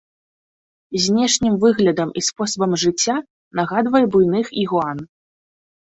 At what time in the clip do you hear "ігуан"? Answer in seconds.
4.67-4.97